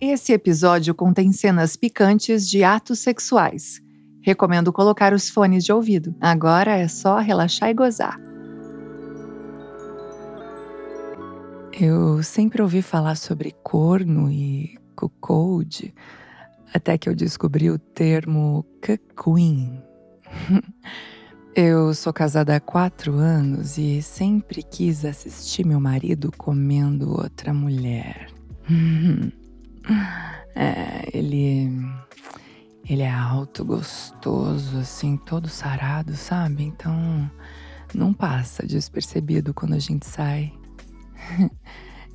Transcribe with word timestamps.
Esse 0.00 0.32
episódio 0.32 0.94
contém 0.94 1.32
cenas 1.32 1.74
picantes 1.74 2.48
de 2.48 2.62
atos 2.62 3.00
sexuais. 3.00 3.80
Recomendo 4.22 4.72
colocar 4.72 5.12
os 5.12 5.28
fones 5.28 5.64
de 5.64 5.72
ouvido. 5.72 6.14
Agora 6.20 6.76
é 6.76 6.86
só 6.86 7.18
relaxar 7.18 7.70
e 7.70 7.74
gozar. 7.74 8.16
Eu 11.72 12.22
sempre 12.22 12.62
ouvi 12.62 12.82
falar 12.82 13.16
sobre 13.16 13.50
corno 13.64 14.30
e 14.30 14.78
cuckold, 14.94 15.92
até 16.74 16.98
que 16.98 17.08
eu 17.08 17.14
descobri 17.14 17.70
o 17.70 17.78
termo 17.78 18.66
cuckqueen. 18.84 19.80
Eu 21.54 21.94
sou 21.94 22.12
casada 22.12 22.56
há 22.56 22.60
quatro 22.60 23.14
anos 23.14 23.78
e 23.78 24.02
sempre 24.02 24.60
quis 24.60 25.04
assistir 25.04 25.64
meu 25.64 25.78
marido 25.78 26.32
comendo 26.36 27.10
outra 27.10 27.54
mulher. 27.54 28.28
É, 30.56 31.10
ele. 31.12 31.68
Ele 32.88 33.02
é 33.02 33.10
alto, 33.10 33.64
gostoso, 33.64 34.78
assim, 34.78 35.16
todo 35.16 35.48
sarado, 35.48 36.14
sabe? 36.14 36.62
Então 36.62 37.28
não 37.92 38.12
passa 38.14 38.64
despercebido 38.64 39.52
quando 39.52 39.74
a 39.74 39.78
gente 39.78 40.06
sai. 40.06 40.52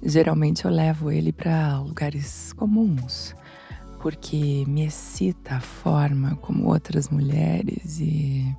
Geralmente 0.01 0.63
eu 0.63 0.71
levo 0.71 1.11
ele 1.11 1.33
para 1.33 1.79
lugares 1.79 2.53
comuns, 2.53 3.35
porque 3.99 4.63
me 4.67 4.85
excita 4.85 5.55
a 5.55 5.59
forma 5.59 6.35
como 6.37 6.67
outras 6.67 7.09
mulheres 7.09 7.99
e, 7.99 8.55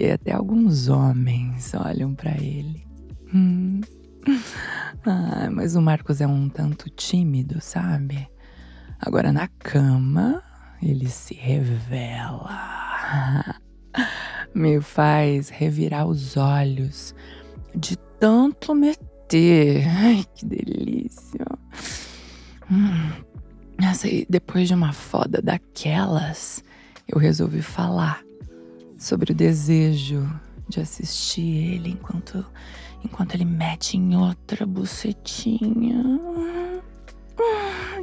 e 0.00 0.10
até 0.10 0.32
alguns 0.32 0.88
homens 0.88 1.72
olham 1.74 2.14
para 2.14 2.32
ele. 2.32 2.86
Hum. 3.32 3.80
Ah, 5.04 5.50
mas 5.50 5.74
o 5.74 5.82
Marcos 5.82 6.20
é 6.20 6.26
um 6.28 6.48
tanto 6.48 6.88
tímido, 6.88 7.60
sabe? 7.60 8.28
Agora 9.00 9.32
na 9.32 9.48
cama, 9.48 10.40
ele 10.80 11.08
se 11.08 11.34
revela. 11.34 12.48
Me 14.54 14.80
faz 14.80 15.48
revirar 15.48 16.06
os 16.06 16.36
olhos 16.36 17.16
de 17.74 17.96
tanto 18.20 18.76
meter. 18.76 19.84
Ai, 19.90 20.24
que 20.36 20.46
delícia. 20.46 21.44
Hum. 22.70 23.31
E 24.04 24.26
depois 24.28 24.68
de 24.68 24.74
uma 24.74 24.92
foda 24.92 25.40
daquelas, 25.40 26.62
eu 27.08 27.18
resolvi 27.18 27.62
falar 27.62 28.22
sobre 28.98 29.32
o 29.32 29.34
desejo 29.34 30.28
de 30.68 30.80
assistir 30.80 31.74
ele 31.74 31.90
enquanto, 31.90 32.44
enquanto 33.04 33.34
ele 33.34 33.44
mete 33.44 33.96
em 33.96 34.16
outra 34.16 34.66
bucetinha. 34.66 36.02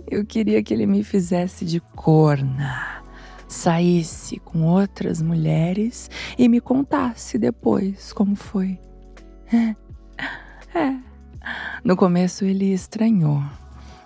Eu 0.09 0.25
queria 0.25 0.61
que 0.63 0.73
ele 0.73 0.85
me 0.85 1.03
fizesse 1.03 1.63
de 1.65 1.79
corna, 1.79 3.03
saísse 3.47 4.39
com 4.39 4.63
outras 4.63 5.21
mulheres 5.21 6.09
e 6.37 6.47
me 6.47 6.59
contasse 6.59 7.37
depois 7.37 8.13
como 8.13 8.35
foi. 8.35 8.79
É. 10.75 10.95
No 11.83 11.97
começo 11.97 12.45
ele 12.45 12.71
estranhou. 12.71 13.41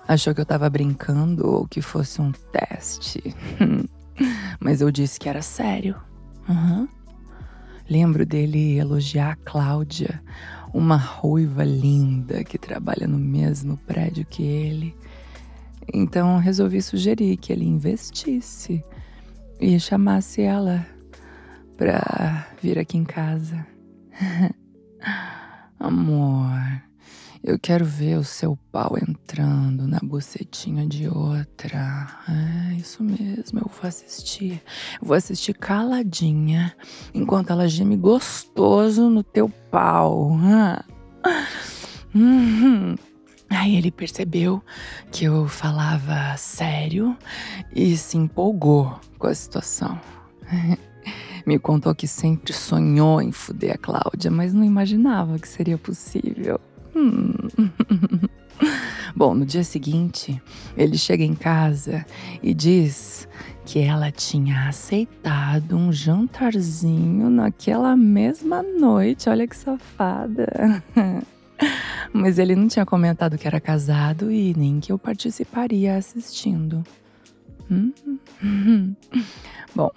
Achou 0.07 0.33
que 0.33 0.41
eu 0.41 0.45
tava 0.45 0.69
brincando 0.69 1.47
ou 1.47 1.67
que 1.67 1.81
fosse 1.81 2.21
um 2.21 2.31
teste. 2.31 3.35
Mas 4.59 4.81
eu 4.81 4.91
disse 4.91 5.19
que 5.19 5.29
era 5.29 5.41
sério. 5.41 5.95
Uhum. 6.47 6.87
Lembro 7.89 8.25
dele 8.25 8.77
elogiar 8.77 9.31
a 9.31 9.35
Cláudia, 9.35 10.21
uma 10.73 10.95
ruiva 10.95 11.63
linda 11.63 12.43
que 12.43 12.57
trabalha 12.57 13.07
no 13.07 13.17
mesmo 13.17 13.77
prédio 13.77 14.25
que 14.25 14.43
ele. 14.43 14.95
Então 15.93 16.37
resolvi 16.37 16.81
sugerir 16.81 17.37
que 17.37 17.51
ele 17.51 17.65
investisse 17.65 18.83
e 19.59 19.79
chamasse 19.79 20.41
ela 20.41 20.85
pra 21.77 22.47
vir 22.61 22.79
aqui 22.79 22.97
em 22.97 23.03
casa. 23.03 23.65
Amor, 25.79 26.81
eu 27.43 27.59
quero 27.59 27.83
ver 27.83 28.17
o 28.17 28.23
seu 28.23 28.57
pau 28.71 28.95
entrando 28.97 29.85
na 29.85 29.99
bucetinha 30.01 30.87
de 30.87 31.09
outra. 31.09 32.07
É 32.29 32.75
isso 32.75 33.03
mesmo, 33.03 33.59
eu 33.59 33.69
vou 33.69 33.85
assistir. 33.87 34.63
Vou 35.01 35.13
assistir 35.15 35.53
caladinha 35.53 36.73
enquanto 37.13 37.51
ela 37.51 37.67
geme 37.67 37.97
gostoso 37.97 39.09
no 39.09 39.23
teu 39.23 39.49
pau. 39.69 40.31
Uhum. 42.15 42.95
Aí 43.49 43.75
ele 43.75 43.91
percebeu 43.91 44.63
que 45.11 45.25
eu 45.25 45.47
falava 45.47 46.37
sério 46.37 47.17
e 47.75 47.97
se 47.97 48.17
empolgou 48.17 48.99
com 49.19 49.27
a 49.27 49.35
situação. 49.35 49.99
Me 51.45 51.59
contou 51.59 51.93
que 51.93 52.07
sempre 52.07 52.53
sonhou 52.53 53.21
em 53.21 53.33
fuder 53.33 53.73
a 53.73 53.77
Cláudia, 53.77 54.31
mas 54.31 54.53
não 54.53 54.63
imaginava 54.63 55.37
que 55.37 55.47
seria 55.47 55.77
possível. 55.77 56.57
Bom, 59.15 59.33
no 59.33 59.45
dia 59.45 59.63
seguinte, 59.63 60.41
ele 60.75 60.97
chega 60.97 61.23
em 61.23 61.35
casa 61.35 62.05
e 62.41 62.53
diz 62.53 63.27
que 63.65 63.79
ela 63.79 64.11
tinha 64.11 64.67
aceitado 64.67 65.77
um 65.77 65.91
jantarzinho 65.91 67.29
naquela 67.29 67.95
mesma 67.95 68.63
noite. 68.63 69.29
Olha 69.29 69.47
que 69.47 69.55
safada. 69.55 70.83
Mas 72.11 72.39
ele 72.39 72.55
não 72.55 72.67
tinha 72.67 72.85
comentado 72.85 73.37
que 73.37 73.47
era 73.47 73.59
casado 73.59 74.31
e 74.31 74.53
nem 74.55 74.79
que 74.79 74.91
eu 74.91 74.99
participaria 74.99 75.95
assistindo. 75.95 76.83
Hum? 77.71 77.93
Bom, 79.75 79.89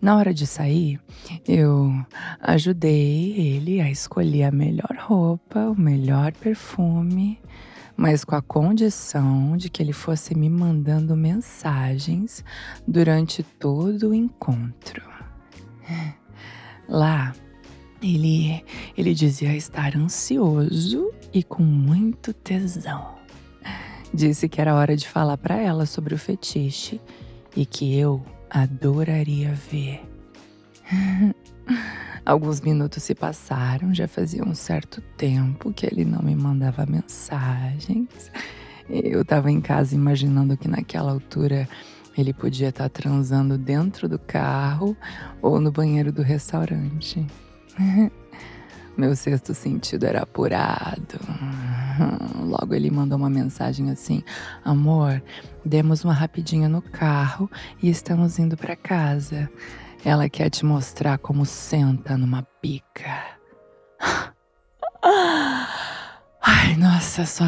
na 0.00 0.16
hora 0.16 0.32
de 0.32 0.46
sair, 0.46 1.00
eu 1.46 1.92
ajudei 2.40 3.32
ele 3.32 3.80
a 3.80 3.90
escolher 3.90 4.44
a 4.44 4.50
melhor 4.52 4.96
roupa, 4.98 5.60
o 5.60 5.80
melhor 5.80 6.32
perfume, 6.32 7.40
mas 7.96 8.24
com 8.24 8.36
a 8.36 8.42
condição 8.42 9.56
de 9.56 9.68
que 9.68 9.82
ele 9.82 9.92
fosse 9.92 10.34
me 10.36 10.48
mandando 10.48 11.16
mensagens 11.16 12.44
durante 12.86 13.42
todo 13.42 14.10
o 14.10 14.14
encontro. 14.14 15.02
Lá, 16.88 17.34
ele, 18.02 18.64
ele 18.96 19.14
dizia 19.14 19.56
estar 19.56 19.96
ansioso 19.96 21.10
e 21.32 21.42
com 21.42 21.62
muito 21.62 22.32
tesão. 22.32 23.23
Disse 24.14 24.48
que 24.48 24.60
era 24.60 24.76
hora 24.76 24.96
de 24.96 25.08
falar 25.08 25.36
para 25.36 25.56
ela 25.56 25.86
sobre 25.86 26.14
o 26.14 26.18
fetiche 26.18 27.00
e 27.56 27.66
que 27.66 27.98
eu 27.98 28.24
adoraria 28.48 29.52
ver. 29.52 30.08
Alguns 32.24 32.60
minutos 32.60 33.02
se 33.02 33.12
passaram, 33.12 33.92
já 33.92 34.06
fazia 34.06 34.44
um 34.44 34.54
certo 34.54 35.00
tempo 35.16 35.72
que 35.72 35.84
ele 35.84 36.04
não 36.04 36.22
me 36.22 36.36
mandava 36.36 36.86
mensagens. 36.86 38.30
Eu 38.88 39.22
estava 39.22 39.50
em 39.50 39.60
casa 39.60 39.96
imaginando 39.96 40.56
que 40.56 40.68
naquela 40.68 41.10
altura 41.10 41.68
ele 42.16 42.32
podia 42.32 42.68
estar 42.68 42.84
tá 42.84 42.88
transando 42.88 43.58
dentro 43.58 44.08
do 44.08 44.20
carro 44.20 44.96
ou 45.42 45.60
no 45.60 45.72
banheiro 45.72 46.12
do 46.12 46.22
restaurante. 46.22 47.26
Meu 48.96 49.16
sexto 49.16 49.52
sentido 49.52 50.06
era 50.06 50.22
apurado. 50.22 51.18
Logo 52.40 52.74
ele 52.74 52.90
mandou 52.90 53.18
uma 53.18 53.30
mensagem 53.30 53.90
assim: 53.90 54.22
Amor, 54.64 55.22
demos 55.64 56.04
uma 56.04 56.12
rapidinha 56.12 56.68
no 56.68 56.82
carro 56.82 57.50
e 57.82 57.88
estamos 57.88 58.38
indo 58.38 58.56
para 58.56 58.76
casa. 58.76 59.50
Ela 60.04 60.28
quer 60.28 60.50
te 60.50 60.64
mostrar 60.64 61.18
como 61.18 61.46
senta 61.46 62.16
numa 62.16 62.42
pica. 62.60 63.24
Ai, 66.42 66.76
nossa, 66.76 67.24
só 67.24 67.44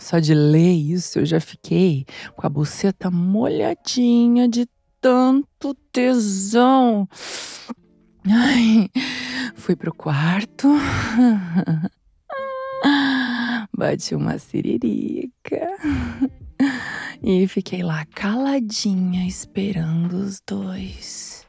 só 0.00 0.18
de 0.18 0.34
ler 0.34 0.72
isso 0.72 1.18
eu 1.18 1.26
já 1.26 1.38
fiquei 1.38 2.06
com 2.34 2.46
a 2.46 2.50
buceta 2.50 3.10
molhadinha 3.10 4.48
de 4.48 4.66
tanto 5.00 5.74
tesão. 5.92 7.08
Ai, 8.26 8.88
fui 9.54 9.76
pro 9.76 9.94
quarto. 9.94 10.68
Bati 13.80 14.14
uma 14.14 14.38
siririca. 14.38 15.66
E 17.22 17.46
fiquei 17.48 17.82
lá 17.82 18.04
caladinha 18.14 19.26
esperando 19.26 20.12
os 20.14 20.42
dois. 20.46 21.46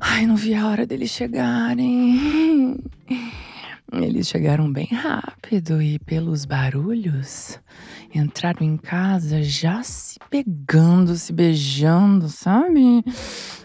Ai, 0.00 0.26
não 0.26 0.34
vi 0.34 0.54
a 0.54 0.66
hora 0.66 0.84
deles 0.84 1.10
chegarem. 1.10 2.76
Eles 3.92 4.26
chegaram 4.26 4.72
bem 4.72 4.88
rápido 4.92 5.80
e, 5.80 6.00
pelos 6.00 6.44
barulhos, 6.44 7.60
entraram 8.12 8.66
em 8.66 8.76
casa 8.76 9.42
já 9.42 9.82
se 9.84 10.18
pegando, 10.28 11.16
se 11.16 11.32
beijando, 11.32 12.28
sabe? 12.28 13.04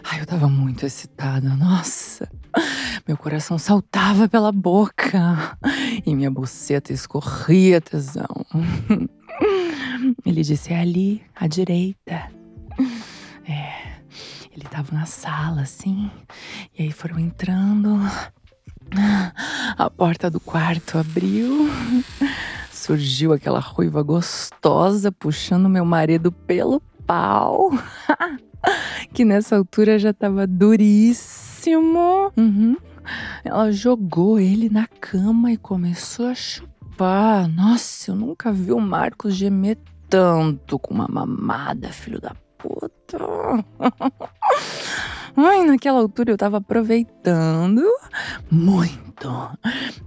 Ai, 0.04 0.20
eu 0.20 0.26
tava 0.26 0.48
muito 0.48 0.86
excitada, 0.86 1.48
nossa. 1.56 2.28
Meu 3.06 3.16
coração 3.16 3.58
saltava 3.58 4.28
pela 4.28 4.52
boca 4.52 5.56
e 6.04 6.14
minha 6.14 6.30
buceta 6.30 6.92
escorria 6.92 7.80
tesão. 7.80 8.44
Ele 10.24 10.42
disse: 10.42 10.72
é 10.72 10.80
ali, 10.80 11.22
à 11.34 11.46
direita. 11.46 12.30
É, 13.46 13.98
ele 14.54 14.64
tava 14.70 14.94
na 14.94 15.06
sala, 15.06 15.62
assim, 15.62 16.10
e 16.78 16.82
aí 16.82 16.92
foram 16.92 17.18
entrando. 17.18 17.98
A 19.76 19.90
porta 19.90 20.30
do 20.30 20.40
quarto 20.40 20.98
abriu. 20.98 21.68
Surgiu 22.72 23.32
aquela 23.32 23.60
ruiva 23.60 24.02
gostosa 24.02 25.12
puxando 25.12 25.68
meu 25.68 25.84
marido 25.84 26.32
pelo 26.32 26.80
pau. 27.06 27.70
que 29.12 29.24
nessa 29.24 29.56
altura 29.56 29.98
já 29.98 30.12
tava 30.12 30.46
duríssimo. 30.46 31.47
Uhum. 32.36 32.76
Ela 33.44 33.72
jogou 33.72 34.38
ele 34.38 34.68
na 34.68 34.86
cama 34.86 35.52
e 35.52 35.56
começou 35.56 36.26
a 36.26 36.34
chupar. 36.34 37.48
Nossa, 37.48 38.10
eu 38.10 38.16
nunca 38.16 38.52
vi 38.52 38.72
o 38.72 38.80
Marcos 38.80 39.34
gemer 39.34 39.78
tanto 40.08 40.78
com 40.78 40.94
uma 40.94 41.08
mamada, 41.08 41.90
filho 41.90 42.20
da 42.20 42.34
puta. 42.56 43.18
Ai, 45.36 45.64
naquela 45.64 46.00
altura 46.00 46.32
eu 46.32 46.36
tava 46.36 46.56
aproveitando 46.56 47.82
muito 48.50 49.28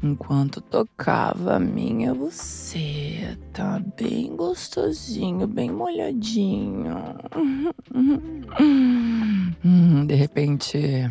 enquanto 0.04 0.60
tocava 0.60 1.56
a 1.56 1.60
minha 1.60 2.14
buceta, 2.14 3.82
bem 3.98 4.36
gostosinho, 4.36 5.48
bem 5.48 5.72
molhadinho. 5.72 6.98
De 10.06 10.16
repente, 10.16 11.10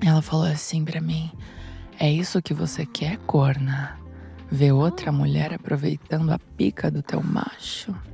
ela 0.00 0.22
falou 0.22 0.46
assim 0.46 0.84
para 0.84 1.00
mim: 1.00 1.30
É 1.98 2.10
isso 2.10 2.42
que 2.42 2.54
você 2.54 2.86
quer, 2.86 3.18
corna? 3.26 3.98
Ver 4.50 4.72
outra 4.72 5.12
mulher 5.12 5.54
aproveitando 5.54 6.30
a 6.30 6.38
pica 6.38 6.90
do 6.90 7.02
teu 7.02 7.22
macho? 7.22 7.94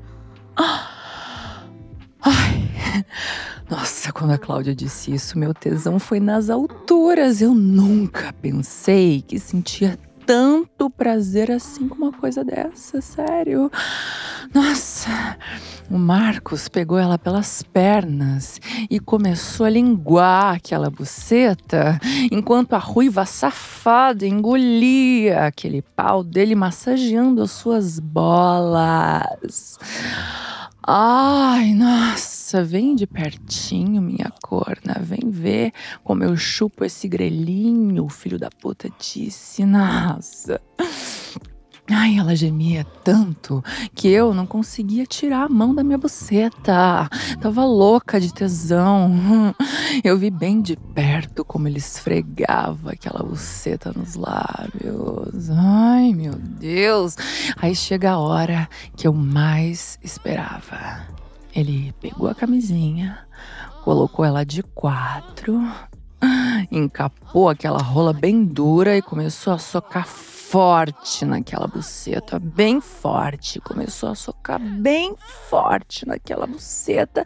Ai, 2.28 3.04
nossa, 3.70 4.12
quando 4.12 4.32
a 4.32 4.38
Cláudia 4.38 4.74
disse 4.74 5.14
isso, 5.14 5.38
meu 5.38 5.54
tesão 5.54 5.98
foi 5.98 6.18
nas 6.18 6.50
alturas. 6.50 7.40
Eu 7.40 7.54
nunca 7.54 8.32
pensei 8.32 9.22
que 9.22 9.38
sentia 9.38 9.98
tanto 10.26 10.90
prazer 10.90 11.52
assim 11.52 11.88
com 11.88 11.94
uma 11.94 12.12
coisa 12.12 12.44
dessa, 12.44 13.00
sério. 13.00 13.70
Nossa, 14.52 15.38
o 15.88 15.96
Marcos 15.96 16.68
pegou 16.68 16.98
ela 16.98 17.16
pelas 17.16 17.62
pernas 17.62 18.60
e 18.90 18.98
começou 18.98 19.66
a 19.66 19.70
linguar 19.70 20.56
aquela 20.56 20.90
buceta, 20.90 22.00
enquanto 22.30 22.74
a 22.74 22.78
ruiva 22.78 23.24
safada 23.24 24.26
engolia 24.26 25.46
aquele 25.46 25.80
pau 25.80 26.24
dele 26.24 26.56
massageando 26.56 27.42
as 27.42 27.52
suas 27.52 28.00
bolas. 28.00 29.78
Ai, 30.88 31.74
nossa, 31.74 32.62
vem 32.62 32.94
de 32.94 33.08
pertinho, 33.08 34.00
minha 34.00 34.32
corna. 34.40 34.94
Vem 35.00 35.28
ver 35.30 35.72
como 36.04 36.22
eu 36.22 36.36
chupo 36.36 36.84
esse 36.84 37.08
grelhinho, 37.08 38.08
filho 38.08 38.38
da 38.38 38.48
puta 38.50 38.88
disse. 38.96 39.66
Nossa. 39.66 40.60
Ai, 41.88 42.18
ela 42.18 42.34
gemia 42.34 42.84
tanto 43.04 43.62
que 43.94 44.08
eu 44.08 44.34
não 44.34 44.44
conseguia 44.44 45.06
tirar 45.06 45.44
a 45.44 45.48
mão 45.48 45.72
da 45.72 45.84
minha 45.84 45.96
buceta. 45.96 47.08
Tava 47.40 47.64
louca 47.64 48.20
de 48.20 48.34
tesão. 48.34 49.54
Eu 50.02 50.18
vi 50.18 50.30
bem 50.30 50.60
de 50.60 50.76
perto 50.76 51.44
como 51.44 51.68
ele 51.68 51.78
esfregava 51.78 52.90
aquela 52.90 53.22
buceta 53.22 53.92
nos 53.94 54.16
lábios. 54.16 55.48
Ai, 55.50 56.12
meu 56.12 56.34
Deus. 56.34 57.16
Aí 57.56 57.74
chega 57.74 58.12
a 58.12 58.18
hora 58.18 58.68
que 58.96 59.06
eu 59.06 59.12
mais 59.12 59.98
esperava. 60.02 61.06
Ele 61.54 61.94
pegou 62.00 62.28
a 62.28 62.34
camisinha, 62.34 63.18
colocou 63.84 64.24
ela 64.24 64.44
de 64.44 64.62
quatro, 64.62 65.62
encapou 66.70 67.48
aquela 67.48 67.78
rola 67.78 68.12
bem 68.12 68.44
dura 68.44 68.96
e 68.96 69.00
começou 69.00 69.52
a 69.52 69.58
socar 69.58 70.06
forte 70.50 71.24
naquela 71.24 71.66
buceta, 71.66 72.38
bem 72.38 72.80
forte. 72.80 73.60
Começou 73.60 74.10
a 74.10 74.14
socar 74.14 74.60
bem 74.60 75.14
forte 75.48 76.06
naquela 76.06 76.46
buceta. 76.46 77.24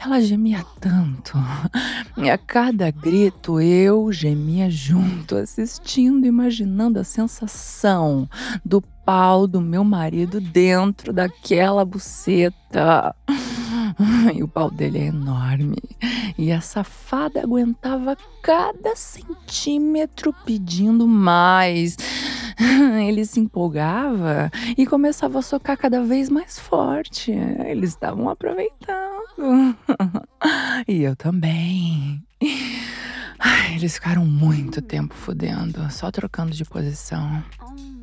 Ela 0.00 0.20
gemia 0.20 0.64
tanto. 0.80 1.36
E 2.16 2.30
a 2.30 2.38
cada 2.38 2.90
grito 2.90 3.60
eu 3.60 4.10
gemia 4.10 4.70
junto, 4.70 5.36
assistindo, 5.36 6.26
imaginando 6.26 6.98
a 6.98 7.04
sensação 7.04 8.28
do 8.64 8.80
pau 9.04 9.46
do 9.46 9.60
meu 9.60 9.84
marido 9.84 10.40
dentro 10.40 11.12
daquela 11.12 11.84
buceta. 11.84 13.14
E 14.34 14.42
o 14.42 14.48
pau 14.48 14.70
dele 14.70 14.98
é 14.98 15.06
enorme. 15.06 15.76
E 16.38 16.50
a 16.50 16.60
safada 16.60 17.42
aguentava 17.42 18.16
cada 18.42 18.96
centímetro 18.96 20.34
pedindo 20.44 21.06
mais. 21.06 21.96
Ele 23.06 23.24
se 23.24 23.40
empolgava 23.40 24.50
e 24.76 24.86
começava 24.86 25.38
a 25.38 25.42
socar 25.42 25.76
cada 25.76 26.02
vez 26.02 26.28
mais 26.28 26.58
forte. 26.58 27.32
Eles 27.32 27.90
estavam 27.90 28.28
aproveitando. 28.28 29.12
E 30.88 31.02
eu 31.02 31.14
também. 31.14 32.22
eles 33.74 33.94
ficaram 33.94 34.26
muito 34.26 34.82
tempo 34.82 35.14
fudendo, 35.14 35.90
só 35.90 36.10
trocando 36.10 36.50
de 36.52 36.64
posição. 36.64 37.42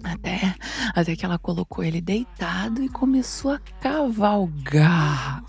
Até, 0.04 0.56
até 0.96 1.16
que 1.16 1.26
ela 1.26 1.38
colocou 1.38 1.84
ele 1.84 2.00
deitado 2.00 2.82
e 2.82 2.90
começou 2.90 3.52
a 3.52 3.60
cavalgar. 3.82 5.44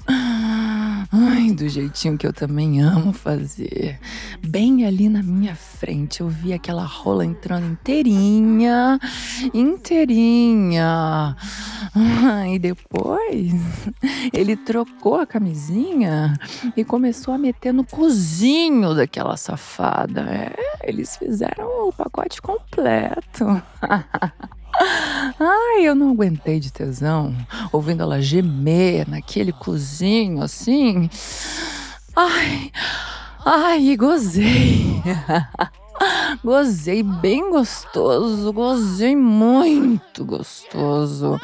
Ai, 1.12 1.50
do 1.50 1.68
jeitinho 1.68 2.16
que 2.16 2.24
eu 2.24 2.32
também 2.32 2.80
amo 2.80 3.12
fazer. 3.12 3.98
Bem 4.46 4.86
ali 4.86 5.08
na 5.08 5.24
minha 5.24 5.56
frente, 5.56 6.20
eu 6.20 6.28
vi 6.28 6.52
aquela 6.52 6.84
rola 6.84 7.24
entrando 7.24 7.66
inteirinha, 7.66 8.96
inteirinha. 9.52 11.36
E 12.48 12.58
depois 12.60 13.52
ele 14.32 14.56
trocou 14.56 15.16
a 15.16 15.26
camisinha 15.26 16.38
e 16.76 16.84
começou 16.84 17.34
a 17.34 17.38
meter 17.38 17.72
no 17.72 17.84
cozinho 17.84 18.94
daquela 18.94 19.36
safada. 19.36 20.20
É, 20.20 20.88
eles 20.88 21.16
fizeram 21.16 21.88
o 21.88 21.92
pacote 21.92 22.40
completo. 22.40 23.60
Ai, 24.72 25.86
eu 25.86 25.94
não 25.94 26.10
aguentei 26.10 26.60
de 26.60 26.72
tesão, 26.72 27.34
ouvindo 27.72 28.02
ela 28.02 28.20
gemer 28.20 29.08
naquele 29.08 29.52
cozinho 29.52 30.42
assim. 30.42 31.08
Ai, 32.14 32.70
ai, 33.44 33.96
gozei. 33.96 35.02
Gozei 36.42 37.02
bem 37.02 37.50
gostoso, 37.50 38.50
gozei 38.54 39.14
muito 39.14 40.24
gostoso. 40.24 41.38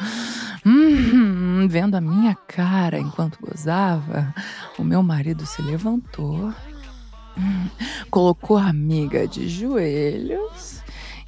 Hum, 0.65 1.67
vendo 1.69 1.95
a 1.95 2.01
minha 2.01 2.35
cara 2.47 2.97
enquanto 2.97 3.37
gozava, 3.39 4.33
o 4.77 4.83
meu 4.83 5.03
marido 5.03 5.45
se 5.45 5.61
levantou, 5.61 6.51
colocou 8.09 8.57
a 8.57 8.67
amiga 8.67 9.27
de 9.27 9.47
joelhos 9.47 10.81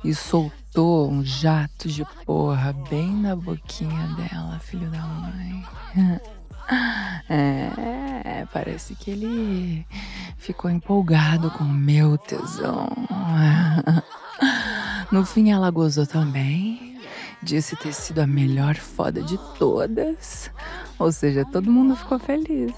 e 0.04 0.14
soltou 0.14 1.10
um 1.10 1.24
jato 1.24 1.88
de 1.88 2.06
porra 2.26 2.74
bem 2.90 3.10
na 3.12 3.36
boquinha 3.36 4.08
dela, 4.16 4.60
filho 4.60 4.90
da 4.90 5.02
mãe. 5.02 5.66
É, 7.28 8.46
parece 8.54 8.94
que 8.94 9.10
ele 9.10 9.86
ficou 10.38 10.70
empolgado 10.70 11.50
com 11.52 11.64
o 11.64 11.74
meu 11.74 12.18
tesão. 12.18 12.88
No 15.12 15.26
fim, 15.26 15.50
ela 15.50 15.72
gozou 15.72 16.06
também. 16.06 17.00
Disse 17.42 17.76
ter 17.76 17.94
sido 17.94 18.20
a 18.20 18.28
melhor 18.28 18.76
foda 18.76 19.24
de 19.24 19.40
todas. 19.58 20.52
Ou 21.00 21.12
seja, 21.12 21.44
todo 21.46 21.72
mundo 21.72 21.96
ficou 21.96 22.20
feliz. 22.20 22.74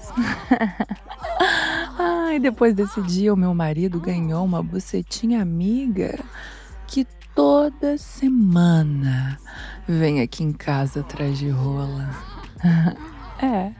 Ai, 1.98 2.38
depois 2.40 2.74
desse 2.74 3.02
dia, 3.02 3.34
o 3.34 3.36
meu 3.36 3.52
marido 3.52 4.00
ganhou 4.00 4.42
uma 4.46 4.62
bucetinha 4.62 5.42
amiga 5.42 6.18
que 6.92 7.06
toda 7.34 7.96
semana 7.96 9.38
vem 9.88 10.20
aqui 10.20 10.44
em 10.44 10.52
casa 10.52 11.00
atrás 11.00 11.38
de 11.38 11.48
rola. 11.48 12.10
É. 13.44 13.72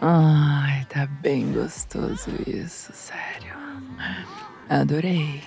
Ai, 0.00 0.84
tá 0.84 1.06
bem 1.20 1.52
gostoso 1.52 2.30
isso, 2.46 2.92
sério. 2.92 3.52
Adorei. 4.68 5.42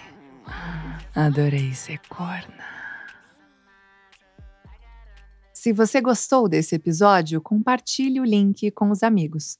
Adorei 1.15 1.73
ser 1.73 2.01
corna. 2.09 2.65
Se 5.53 5.71
você 5.71 6.01
gostou 6.01 6.49
desse 6.49 6.75
episódio, 6.75 7.39
compartilhe 7.39 8.19
o 8.19 8.25
link 8.25 8.69
com 8.71 8.91
os 8.91 9.03
amigos. 9.03 9.57